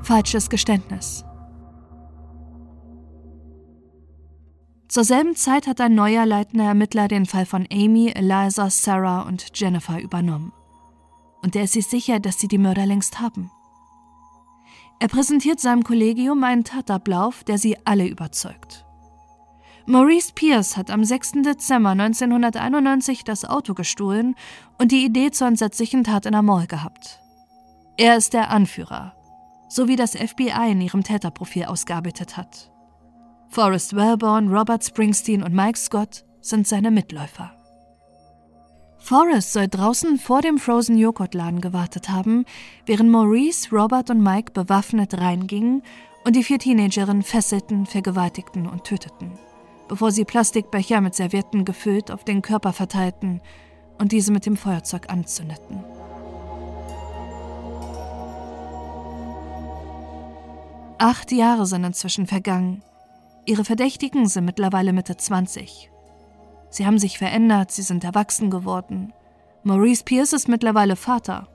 Falsches 0.04 0.50
Geständnis. 0.50 1.25
Zur 4.87 5.02
selben 5.02 5.34
Zeit 5.34 5.66
hat 5.66 5.80
ein 5.80 5.94
neuer 5.94 6.26
leitender 6.26 6.66
Ermittler 6.66 7.08
den 7.08 7.25
Fall 7.25 7.46
von 7.46 7.66
Amy, 7.73 8.12
Eliza, 8.14 8.68
Sarah 8.68 9.23
und 9.23 9.46
Jennifer 9.54 9.99
übernommen. 9.99 10.52
Und 11.42 11.56
er 11.56 11.64
ist 11.64 11.73
sich 11.73 11.87
sicher, 11.87 12.20
dass 12.20 12.38
sie 12.38 12.49
die 12.49 12.58
Mörder 12.58 12.84
längst 12.84 13.18
haben. 13.18 13.50
Er 15.00 15.08
präsentiert 15.08 15.58
seinem 15.58 15.84
Kollegium 15.84 16.44
einen 16.44 16.64
Tatablauf, 16.64 17.42
der 17.42 17.56
sie 17.56 17.78
alle 17.87 18.06
überzeugt. 18.06 18.84
Maurice 19.87 20.32
Pierce 20.34 20.76
hat 20.76 20.90
am 20.90 21.02
6. 21.02 21.42
Dezember 21.44 21.90
1991 21.90 23.25
das 23.25 23.46
Auto 23.46 23.73
gestohlen 23.73 24.34
und 24.78 24.92
die 24.92 25.06
Idee 25.06 25.30
zur 25.30 25.49
entsetzlichen 25.49 26.04
Tat 26.04 26.26
in 26.26 26.32
der 26.32 26.42
Mall 26.42 26.66
gehabt. 26.66 27.20
Er 27.96 28.16
ist 28.16 28.34
der 28.34 28.50
Anführer, 28.50 29.14
so 29.75 29.88
wie 29.88 29.97
das 29.97 30.12
FBI 30.12 30.71
in 30.71 30.81
ihrem 30.81 31.02
Täterprofil 31.02 31.64
ausgearbeitet 31.64 32.37
hat. 32.37 32.71
Forrest 33.49 33.97
Wellborn, 33.97 34.49
Robert 34.49 34.85
Springsteen 34.85 35.43
und 35.43 35.52
Mike 35.52 35.76
Scott 35.76 36.25
sind 36.40 36.69
seine 36.69 36.93
Mitläufer. 36.93 37.50
Forrest 38.99 39.52
soll 39.52 39.66
draußen 39.66 40.19
vor 40.19 40.43
dem 40.43 40.59
Frozen 40.59 40.97
Joghurt 40.97 41.35
Laden 41.35 41.61
gewartet 41.61 42.09
haben, 42.09 42.45
während 42.87 43.11
Maurice, 43.11 43.69
Robert 43.73 44.11
und 44.11 44.23
Mike 44.23 44.52
bewaffnet 44.52 45.19
reingingen 45.19 45.83
und 46.25 46.37
die 46.37 46.45
vier 46.45 46.61
Teenagerinnen 46.61 47.25
fesselten, 47.25 47.85
vergewaltigten 47.85 48.69
und 48.69 48.85
töteten, 48.85 49.33
bevor 49.88 50.12
sie 50.12 50.25
Plastikbecher 50.25 51.00
mit 51.00 51.16
Servietten 51.16 51.64
gefüllt 51.64 52.12
auf 52.12 52.23
den 52.23 52.43
Körper 52.43 52.73
verteilten 52.73 53.40
und 53.99 54.12
diese 54.12 54.31
mit 54.31 54.47
dem 54.47 54.57
Feuerzeug 54.57 55.11
anzündeten. 55.11 55.93
Acht 61.04 61.32
Jahre 61.32 61.66
sind 61.66 61.84
inzwischen 61.84 62.26
vergangen 62.26 62.82
Ihre 63.44 63.62
Verdächtigen 63.62 64.26
sind 64.26 64.46
mittlerweile 64.46 64.94
Mitte 64.94 65.18
20. 65.18 65.90
Sie 66.70 66.87
haben 66.87 66.99
sich 66.99 67.18
verändert, 67.18 67.73
sie 67.73 67.82
sind 67.82 68.04
erwachsen 68.04 68.49
geworden. 68.49 69.12
Maurice 69.64 70.02
Pierce 70.02 70.32
ist 70.32 70.49
mittlerweile 70.49 70.96
Vater. 70.96 71.46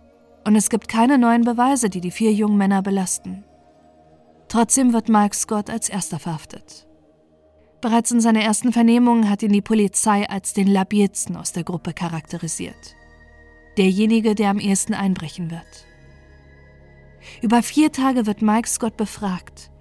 Und 0.45 0.55
es 0.55 0.69
gibt 0.69 0.87
keine 0.87 1.17
neuen 1.17 1.45
Beweise, 1.45 1.89
die 1.89 1.99
die 1.99 2.11
vier 2.11 2.31
jungen 2.31 2.57
Männer 2.59 2.83
belasten. 2.83 3.43
Trotzdem 4.49 4.93
wird 4.93 5.09
Mike 5.09 5.35
Scott 5.35 5.71
als 5.71 5.89
erster 5.89 6.19
verhaftet. 6.19 6.85
Bereits 7.81 8.11
in 8.11 8.21
seiner 8.21 8.43
ersten 8.43 8.71
Vernehmung 8.71 9.31
hat 9.31 9.41
ihn 9.41 9.51
die 9.51 9.63
Polizei 9.63 10.29
als 10.29 10.53
den 10.53 10.67
labilsten 10.67 11.35
aus 11.35 11.53
der 11.53 11.63
Gruppe 11.63 11.93
charakterisiert. 11.93 12.95
Derjenige, 13.79 14.35
der 14.35 14.51
am 14.51 14.59
ehesten 14.59 14.93
einbrechen 14.93 15.49
wird. 15.49 15.88
Über 17.41 17.63
vier 17.63 17.91
Tage 17.91 18.25
wird 18.25 18.41
Mike 18.41 18.67
Scott 18.67 18.97
befragt. 18.97 19.71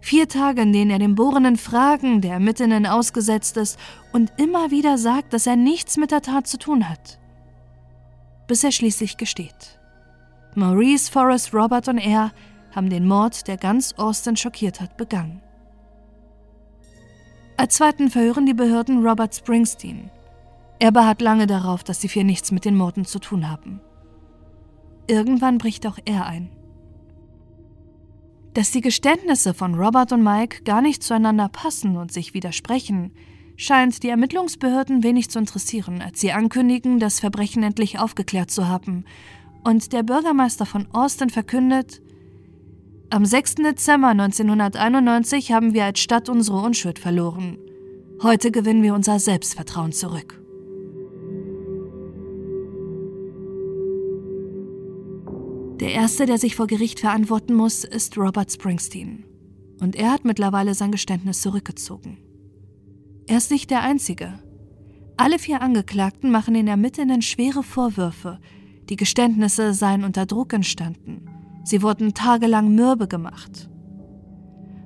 Vier 0.00 0.28
Tage, 0.28 0.62
in 0.62 0.72
denen 0.72 0.90
er 0.90 0.98
den 0.98 1.14
bohrenden 1.14 1.56
Fragen 1.56 2.20
der 2.20 2.32
Ermittlenden 2.32 2.86
ausgesetzt 2.86 3.56
ist 3.56 3.78
und 4.12 4.32
immer 4.36 4.70
wieder 4.70 4.98
sagt, 4.98 5.32
dass 5.32 5.46
er 5.46 5.56
nichts 5.56 5.96
mit 5.96 6.10
der 6.10 6.20
Tat 6.20 6.46
zu 6.46 6.58
tun 6.58 6.88
hat. 6.88 7.18
Bis 8.46 8.62
er 8.64 8.72
schließlich 8.72 9.16
gesteht. 9.16 9.80
Maurice, 10.54 11.10
Forrest, 11.10 11.54
Robert 11.54 11.88
und 11.88 11.98
er 11.98 12.32
haben 12.74 12.90
den 12.90 13.06
Mord, 13.06 13.48
der 13.48 13.56
ganz 13.56 13.94
Austin 13.94 14.36
schockiert 14.36 14.80
hat, 14.80 14.96
begangen. 14.96 15.40
Als 17.56 17.76
zweiten 17.76 18.10
verhören 18.10 18.46
die 18.46 18.54
Behörden 18.54 19.06
Robert 19.06 19.34
Springsteen. 19.34 20.10
Er 20.80 20.92
beharrt 20.92 21.22
lange 21.22 21.46
darauf, 21.46 21.82
dass 21.84 22.00
die 22.00 22.08
vier 22.08 22.24
nichts 22.24 22.50
mit 22.50 22.64
den 22.64 22.76
Morden 22.76 23.04
zu 23.04 23.20
tun 23.20 23.48
haben. 23.48 23.80
Irgendwann 25.06 25.58
bricht 25.58 25.86
auch 25.86 25.98
er 26.04 26.26
ein. 26.26 26.50
Dass 28.54 28.70
die 28.70 28.80
Geständnisse 28.80 29.52
von 29.52 29.74
Robert 29.74 30.12
und 30.12 30.22
Mike 30.22 30.62
gar 30.62 30.80
nicht 30.80 31.02
zueinander 31.02 31.48
passen 31.48 31.96
und 31.96 32.12
sich 32.12 32.34
widersprechen, 32.34 33.10
scheint 33.56 34.04
die 34.04 34.08
Ermittlungsbehörden 34.08 35.02
wenig 35.02 35.28
zu 35.28 35.40
interessieren, 35.40 36.00
als 36.00 36.20
sie 36.20 36.30
ankündigen, 36.30 37.00
das 37.00 37.18
Verbrechen 37.18 37.64
endlich 37.64 37.98
aufgeklärt 37.98 38.52
zu 38.52 38.68
haben. 38.68 39.04
Und 39.64 39.92
der 39.92 40.04
Bürgermeister 40.04 40.66
von 40.66 40.86
Austin 40.92 41.30
verkündet, 41.30 42.00
am 43.10 43.24
6. 43.24 43.56
Dezember 43.56 44.08
1991 44.08 45.52
haben 45.52 45.74
wir 45.74 45.84
als 45.84 45.98
Stadt 45.98 46.28
unsere 46.28 46.58
Unschuld 46.58 46.98
verloren. 47.00 47.58
Heute 48.22 48.52
gewinnen 48.52 48.82
wir 48.82 48.94
unser 48.94 49.18
Selbstvertrauen 49.18 49.92
zurück. 49.92 50.43
Der 55.84 55.92
erste, 55.92 56.24
der 56.24 56.38
sich 56.38 56.56
vor 56.56 56.66
Gericht 56.66 57.00
verantworten 57.00 57.52
muss, 57.52 57.84
ist 57.84 58.16
Robert 58.16 58.50
Springsteen. 58.50 59.26
Und 59.80 59.96
er 59.96 60.12
hat 60.12 60.24
mittlerweile 60.24 60.72
sein 60.72 60.90
Geständnis 60.90 61.42
zurückgezogen. 61.42 62.16
Er 63.26 63.36
ist 63.36 63.50
nicht 63.50 63.70
der 63.70 63.82
Einzige. 63.82 64.32
Alle 65.18 65.38
vier 65.38 65.60
Angeklagten 65.60 66.30
machen 66.30 66.54
den 66.54 66.68
Ermittlern 66.68 67.20
schwere 67.20 67.62
Vorwürfe, 67.62 68.38
Die 68.88 68.96
Geständnisse 68.96 69.74
seien 69.74 70.04
unter 70.04 70.24
Druck 70.24 70.54
entstanden. 70.54 71.28
Sie 71.64 71.82
wurden 71.82 72.14
tagelang 72.14 72.74
mürbe 72.74 73.06
gemacht. 73.06 73.68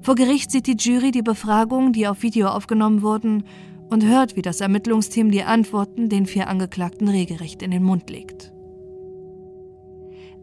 Vor 0.02 0.16
Gericht 0.16 0.50
sieht 0.50 0.66
die 0.66 0.76
Jury 0.76 1.12
die 1.12 1.22
Befragungen, 1.22 1.92
die 1.92 2.08
auf 2.08 2.24
Video 2.24 2.48
aufgenommen 2.48 3.02
wurden, 3.02 3.44
und 3.88 4.04
hört, 4.04 4.34
wie 4.34 4.42
das 4.42 4.60
Ermittlungsteam 4.60 5.30
die 5.30 5.44
Antworten 5.44 6.08
den 6.08 6.26
vier 6.26 6.48
Angeklagten 6.48 7.06
regelrecht 7.06 7.62
in 7.62 7.70
den 7.70 7.84
Mund 7.84 8.10
legt. 8.10 8.52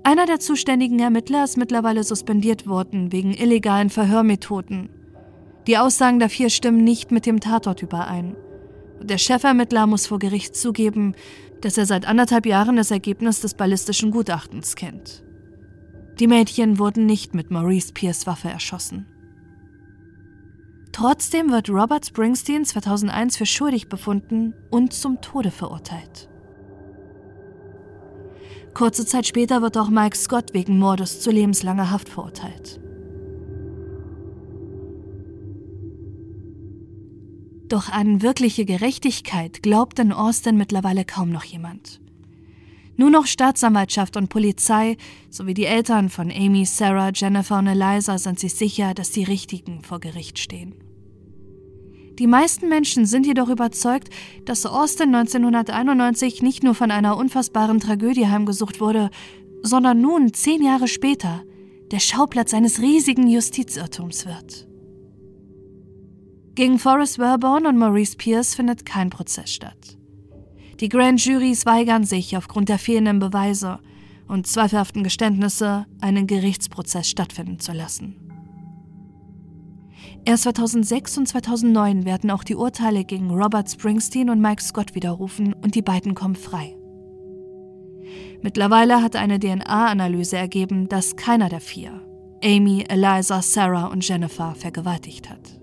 Einer 0.05 0.27
der 0.27 0.39
zuständigen 0.39 0.99
Ermittler 0.99 1.43
ist 1.43 1.57
mittlerweile 1.57 2.03
suspendiert 2.03 2.67
worden 2.67 3.11
wegen 3.11 3.33
illegalen 3.33 3.89
Verhörmethoden. 3.89 4.87
Die 5.65 5.79
Aussagen 5.79 6.19
der 6.19 6.29
vier 6.29 6.51
stimmen 6.51 6.83
nicht 6.83 7.09
mit 7.11 7.25
dem 7.25 7.39
Tatort 7.39 7.81
überein. 7.81 8.35
Der 9.01 9.17
Chefermittler 9.17 9.87
muss 9.87 10.05
vor 10.05 10.19
Gericht 10.19 10.55
zugeben, 10.55 11.15
dass 11.61 11.79
er 11.79 11.87
seit 11.87 12.07
anderthalb 12.07 12.45
Jahren 12.45 12.75
das 12.75 12.91
Ergebnis 12.91 13.41
des 13.41 13.55
ballistischen 13.55 14.11
Gutachtens 14.11 14.75
kennt. 14.75 15.23
Die 16.19 16.27
Mädchen 16.27 16.77
wurden 16.77 17.07
nicht 17.07 17.33
mit 17.33 17.49
Maurice 17.49 17.91
Pierce 17.91 18.27
Waffe 18.27 18.49
erschossen. 18.49 19.07
Trotzdem 20.91 21.49
wird 21.49 21.67
Robert 21.67 22.05
Springsteen 22.05 22.63
2001 22.63 23.37
für 23.37 23.47
schuldig 23.47 23.89
befunden 23.89 24.53
und 24.69 24.93
zum 24.93 25.19
Tode 25.21 25.49
verurteilt. 25.49 26.29
Kurze 28.75 29.05
Zeit 29.05 29.25
später 29.25 29.61
wird 29.61 29.77
auch 29.77 29.89
Mike 29.89 30.17
Scott 30.17 30.53
wegen 30.53 30.77
Mordes 30.77 31.21
zu 31.21 31.31
lebenslanger 31.31 31.91
Haft 31.91 32.09
verurteilt. 32.09 32.81
Doch 37.69 37.89
an 37.89 38.21
wirkliche 38.21 38.65
Gerechtigkeit 38.65 39.63
glaubt 39.63 39.97
in 39.97 40.11
Austin 40.11 40.57
mittlerweile 40.57 41.05
kaum 41.05 41.31
noch 41.31 41.45
jemand. 41.45 42.01
Nur 42.97 43.09
noch 43.09 43.27
Staatsanwaltschaft 43.27 44.17
und 44.17 44.27
Polizei 44.27 44.97
sowie 45.29 45.53
die 45.53 45.65
Eltern 45.65 46.09
von 46.09 46.29
Amy, 46.29 46.65
Sarah, 46.65 47.11
Jennifer 47.13 47.59
und 47.59 47.67
Eliza 47.67 48.17
sind 48.17 48.39
sich 48.39 48.55
sicher, 48.55 48.93
dass 48.93 49.11
die 49.11 49.23
Richtigen 49.23 49.83
vor 49.83 50.01
Gericht 50.01 50.37
stehen. 50.37 50.84
Die 52.19 52.27
meisten 52.27 52.69
Menschen 52.69 53.05
sind 53.05 53.25
jedoch 53.25 53.49
überzeugt, 53.49 54.09
dass 54.45 54.65
Austin 54.65 55.13
1991 55.13 56.41
nicht 56.41 56.63
nur 56.63 56.73
von 56.73 56.91
einer 56.91 57.17
unfassbaren 57.17 57.79
Tragödie 57.79 58.27
heimgesucht 58.27 58.79
wurde, 58.79 59.09
sondern 59.61 59.99
nun, 59.99 60.33
zehn 60.33 60.63
Jahre 60.63 60.87
später, 60.87 61.43
der 61.91 61.99
Schauplatz 61.99 62.53
eines 62.53 62.81
riesigen 62.81 63.27
Justizirrtums 63.27 64.25
wird. 64.25 64.67
Gegen 66.55 66.79
Forrest 66.79 67.19
Werborn 67.19 67.65
und 67.65 67.77
Maurice 67.77 68.15
Pierce 68.15 68.55
findet 68.55 68.85
kein 68.85 69.09
Prozess 69.09 69.51
statt. 69.51 69.97
Die 70.79 70.89
Grand 70.89 71.23
Juries 71.23 71.65
weigern 71.65 72.05
sich 72.05 72.37
aufgrund 72.37 72.69
der 72.69 72.79
fehlenden 72.79 73.19
Beweise 73.19 73.79
und 74.27 74.47
zweifelhaften 74.47 75.03
Geständnisse, 75.03 75.85
einen 75.99 76.27
Gerichtsprozess 76.27 77.09
stattfinden 77.09 77.59
zu 77.59 77.73
lassen. 77.73 78.15
Erst 80.27 80.43
2006 80.43 81.19
und 81.19 81.27
2009 81.27 82.03
werden 82.03 82.31
auch 82.31 82.43
die 82.43 82.55
Urteile 82.55 83.05
gegen 83.05 83.29
Robert 83.29 83.69
Springsteen 83.69 84.31
und 84.31 84.41
Mike 84.41 84.63
Scott 84.63 84.95
widerrufen 84.95 85.53
und 85.53 85.75
die 85.75 85.83
beiden 85.83 86.15
kommen 86.15 86.35
frei. 86.35 86.75
Mittlerweile 88.41 89.03
hat 89.03 89.15
eine 89.15 89.39
DNA-Analyse 89.39 90.37
ergeben, 90.37 90.89
dass 90.89 91.15
keiner 91.15 91.47
der 91.47 91.61
vier, 91.61 92.01
Amy, 92.43 92.85
Eliza, 92.89 93.43
Sarah 93.43 93.85
und 93.85 94.07
Jennifer, 94.07 94.55
vergewaltigt 94.55 95.29
hat. 95.29 95.59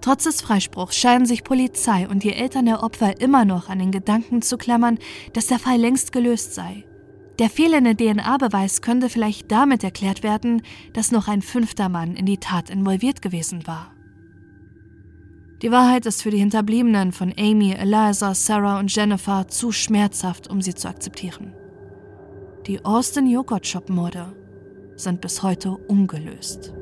Trotz 0.00 0.24
des 0.24 0.40
Freispruchs 0.40 0.96
scheinen 0.96 1.26
sich 1.26 1.44
Polizei 1.44 2.08
und 2.08 2.24
die 2.24 2.32
Eltern 2.32 2.66
der 2.66 2.82
Opfer 2.82 3.20
immer 3.20 3.44
noch 3.44 3.68
an 3.68 3.78
den 3.78 3.92
Gedanken 3.92 4.42
zu 4.42 4.56
klammern, 4.56 4.98
dass 5.34 5.46
der 5.46 5.58
Fall 5.60 5.78
längst 5.78 6.10
gelöst 6.10 6.54
sei. 6.54 6.84
Der 7.40 7.48
fehlende 7.48 7.96
DNA-Beweis 7.96 8.82
könnte 8.82 9.08
vielleicht 9.08 9.50
damit 9.50 9.82
erklärt 9.82 10.22
werden, 10.22 10.60
dass 10.92 11.10
noch 11.10 11.26
ein 11.26 11.40
fünfter 11.40 11.88
Mann 11.88 12.14
in 12.14 12.26
die 12.26 12.36
Tat 12.36 12.68
involviert 12.68 13.22
gewesen 13.22 13.66
war. 13.66 13.94
Die 15.62 15.70
Wahrheit 15.70 16.04
ist 16.04 16.22
für 16.22 16.30
die 16.30 16.36
Hinterbliebenen 16.38 17.12
von 17.12 17.32
Amy, 17.38 17.72
Eliza, 17.72 18.34
Sarah 18.34 18.78
und 18.78 18.94
Jennifer 18.94 19.48
zu 19.48 19.72
schmerzhaft, 19.72 20.48
um 20.48 20.60
sie 20.60 20.74
zu 20.74 20.86
akzeptieren. 20.86 21.54
Die 22.66 22.84
Austin 22.84 23.26
Joghurt 23.26 23.66
Shop 23.66 23.88
Morde 23.88 24.36
sind 24.96 25.22
bis 25.22 25.42
heute 25.42 25.70
ungelöst. 25.88 26.74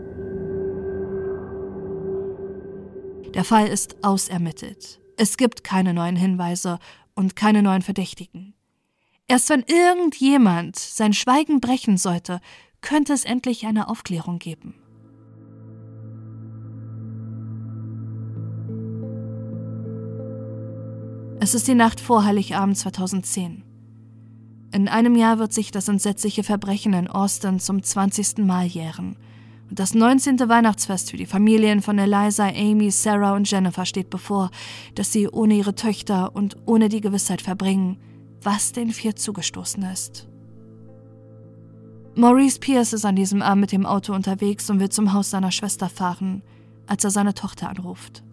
Der 3.33 3.45
Fall 3.45 3.69
ist 3.69 4.03
ausermittelt. 4.03 5.01
Es 5.17 5.37
gibt 5.37 5.63
keine 5.63 5.95
neuen 5.95 6.17
Hinweise 6.17 6.81
und 7.15 7.37
keine 7.37 7.63
neuen 7.63 7.83
Verdächtigen. 7.83 8.58
Erst 9.31 9.51
wenn 9.51 9.63
irgendjemand 9.67 10.77
sein 10.79 11.13
Schweigen 11.13 11.61
brechen 11.61 11.99
sollte, 11.99 12.41
könnte 12.81 13.13
es 13.13 13.27
endlich 13.27 13.67
eine 13.67 13.89
Aufklärung 13.89 14.39
geben. 14.39 14.75
Es 21.41 21.55
ist 21.55 21.69
die 21.69 21.75
Nacht 21.75 22.01
vor 22.01 22.25
Heiligabend 22.25 22.79
2010. 22.79 23.65
In 24.73 24.89
einem 24.89 25.15
Jahr 25.15 25.39
wird 25.39 25.53
sich 25.53 25.71
das 25.71 25.89
entsetzliche 25.89 26.43
Verbrechen 26.43 26.95
in 26.95 27.07
Austin 27.07 27.61
zum 27.61 27.83
20. 27.83 28.39
Mal 28.39 28.67
jähren 28.67 29.17
und 29.69 29.79
das 29.79 29.95
19. 29.95 30.41
Weihnachtsfest 30.49 31.11
für 31.11 31.19
die 31.19 31.27
Familien 31.27 31.83
von 31.83 31.99
Eliza, 31.99 32.49
Amy, 32.49 32.91
Sarah 32.91 33.35
und 33.35 33.51
Jennifer 33.51 33.85
steht 33.85 34.09
bevor, 34.09 34.51
das 34.95 35.13
sie 35.13 35.29
ohne 35.29 35.55
ihre 35.55 35.75
Töchter 35.75 36.35
und 36.35 36.57
ohne 36.65 36.89
die 36.89 37.03
Gewissheit 37.03 37.43
verbringen, 37.43 37.99
was 38.43 38.73
den 38.73 38.91
vier 38.91 39.17
zugestoßen 39.17 39.83
ist. 39.85 40.29
Maurice 42.15 42.59
Pierce 42.59 42.95
ist 42.95 43.05
an 43.05 43.17
diesem 43.17 43.43
Abend 43.43 43.61
mit 43.61 43.73
dem 43.73 43.87
Auto 43.87 44.13
unterwegs 44.13 44.69
und 44.71 44.81
will 44.81 44.89
zum 44.89 45.13
Haus 45.13 45.31
seiner 45.31 45.53
Schwester 45.53 45.89
fahren, 45.89 46.43
als 46.87 47.05
er 47.05 47.11
seine 47.11 47.35
Tochter 47.35 47.69
anruft. 47.69 48.25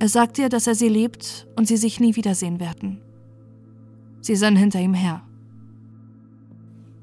Er 0.00 0.08
sagt 0.08 0.38
ihr, 0.38 0.48
dass 0.48 0.66
er 0.66 0.74
sie 0.74 0.88
liebt 0.88 1.46
und 1.54 1.68
sie 1.68 1.76
sich 1.76 2.00
nie 2.00 2.16
wiedersehen 2.16 2.58
werden. 2.58 3.00
Sie 4.20 4.34
sind 4.34 4.56
hinter 4.56 4.80
ihm 4.80 4.94
her. 4.94 5.22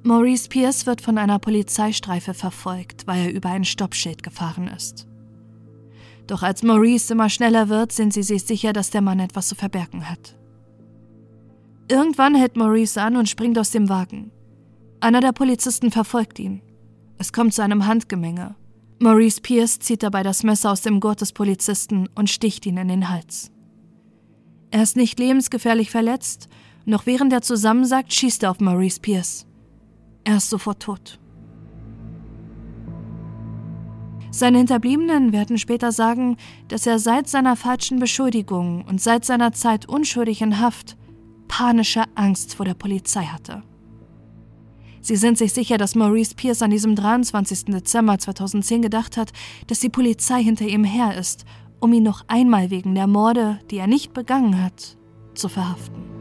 Maurice 0.03 0.49
Pierce 0.49 0.85
wird 0.85 1.01
von 1.01 1.17
einer 1.17 1.39
Polizeistreife 1.39 2.33
verfolgt, 2.33 3.05
weil 3.07 3.27
er 3.27 3.33
über 3.33 3.49
ein 3.49 3.65
Stoppschild 3.65 4.23
gefahren 4.23 4.67
ist. 4.67 5.07
Doch 6.27 6.43
als 6.43 6.63
Maurice 6.63 7.13
immer 7.13 7.29
schneller 7.29 7.69
wird, 7.69 7.91
sind 7.91 8.13
sie 8.13 8.23
sich 8.23 8.43
sicher, 8.43 8.71
dass 8.71 8.91
der 8.91 9.01
Mann 9.01 9.19
etwas 9.19 9.47
zu 9.47 9.55
verbergen 9.55 10.09
hat. 10.09 10.38
Irgendwann 11.91 12.35
hält 12.35 12.55
Maurice 12.55 13.01
an 13.01 13.15
und 13.17 13.27
springt 13.27 13.57
aus 13.57 13.71
dem 13.71 13.89
Wagen. 13.89 14.31
Einer 14.99 15.21
der 15.21 15.31
Polizisten 15.31 15.89
verfolgt 15.89 16.37
ihn. 16.37 16.61
Es 17.17 17.33
kommt 17.33 17.55
zu 17.55 17.63
einem 17.63 17.87
Handgemenge. 17.87 18.55
Maurice 18.99 19.41
Pierce 19.41 19.79
zieht 19.79 20.03
dabei 20.03 20.21
das 20.21 20.43
Messer 20.43 20.71
aus 20.71 20.81
dem 20.81 20.99
Gurt 20.99 21.21
des 21.21 21.33
Polizisten 21.33 22.07
und 22.13 22.29
sticht 22.29 22.67
ihn 22.67 22.77
in 22.77 22.89
den 22.89 23.09
Hals. 23.09 23.51
Er 24.69 24.83
ist 24.83 24.97
nicht 24.97 25.17
lebensgefährlich 25.17 25.89
verletzt, 25.89 26.47
noch 26.85 27.07
während 27.07 27.33
er 27.33 27.41
zusammensagt, 27.41 28.13
schießt 28.13 28.43
er 28.43 28.51
auf 28.51 28.59
Maurice 28.59 28.99
Pierce. 28.99 29.47
Er 30.25 30.37
ist 30.37 30.49
sofort 30.51 30.83
tot. 30.83 31.19
Seine 34.29 34.59
Hinterbliebenen 34.59 35.33
werden 35.33 35.57
später 35.57 35.91
sagen, 35.91 36.37
dass 36.67 36.85
er 36.85 36.99
seit 36.99 37.27
seiner 37.27 37.55
falschen 37.55 37.97
Beschuldigung 37.97 38.85
und 38.85 39.01
seit 39.01 39.25
seiner 39.25 39.53
Zeit 39.53 39.89
unschuldig 39.89 40.43
in 40.43 40.59
Haft 40.59 40.98
panische 41.49 42.03
Angst 42.15 42.55
vor 42.55 42.65
der 42.65 42.75
Polizei 42.75 43.25
hatte. 43.25 43.63
Sie 45.01 45.17
sind 45.17 45.37
sich 45.37 45.51
sicher, 45.51 45.77
dass 45.77 45.95
Maurice 45.95 46.35
Pierce 46.35 46.61
an 46.61 46.71
diesem 46.71 46.95
23. 46.95 47.65
Dezember 47.65 48.17
2010 48.17 48.81
gedacht 48.81 49.17
hat, 49.17 49.31
dass 49.67 49.79
die 49.79 49.89
Polizei 49.89 50.41
hinter 50.41 50.65
ihm 50.65 50.85
her 50.85 51.17
ist, 51.17 51.43
um 51.79 51.91
ihn 51.91 52.03
noch 52.03 52.23
einmal 52.27 52.69
wegen 52.69 52.95
der 52.95 53.07
Morde, 53.07 53.59
die 53.71 53.77
er 53.77 53.87
nicht 53.87 54.13
begangen 54.13 54.61
hat, 54.61 54.97
zu 55.33 55.49
verhaften. 55.49 56.18